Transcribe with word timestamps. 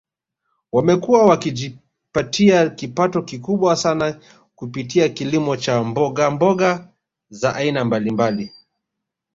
Wamekuwa 0.71 1.25
wakijipatia 1.25 2.69
kipato 2.69 3.21
kikubwa 3.21 3.75
sana 3.75 4.19
kupitia 4.55 5.09
kilimo 5.09 5.57
cha 5.57 5.83
mbogmboga 5.83 6.87
za 7.29 7.55
aina 7.55 7.85
mbalimbali 7.85 8.51